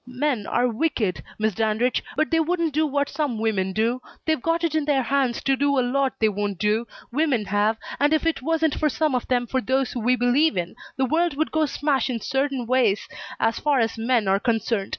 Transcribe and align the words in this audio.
"Men 0.07 0.47
are 0.47 0.67
wicked, 0.67 1.21
Miss 1.37 1.53
Dandridge, 1.53 2.03
but 2.15 2.31
they 2.31 2.39
wouldn't 2.39 2.73
do 2.73 2.87
what 2.87 3.07
some 3.07 3.37
women 3.37 3.71
do. 3.71 4.01
They've 4.25 4.41
got 4.41 4.63
it 4.63 4.73
in 4.73 4.85
their 4.85 5.03
hands 5.03 5.43
to 5.43 5.55
do 5.55 5.77
a 5.77 5.81
lot 5.85 6.13
they 6.17 6.25
don't 6.25 6.57
do 6.57 6.87
women 7.11 7.45
have 7.45 7.77
and 7.99 8.11
if 8.11 8.25
it 8.25 8.41
wasn't 8.41 8.73
for 8.73 8.89
some 8.89 9.13
of 9.13 9.27
them, 9.27 9.45
for 9.45 9.61
those 9.61 9.95
we 9.95 10.15
believe 10.15 10.57
in, 10.57 10.73
the 10.97 11.05
world 11.05 11.37
would 11.37 11.51
go 11.51 11.67
smash 11.67 12.09
in 12.09 12.19
certain 12.19 12.65
ways 12.65 13.07
as 13.39 13.59
far 13.59 13.79
as 13.79 13.95
men 13.95 14.27
are 14.27 14.39
concerned. 14.39 14.89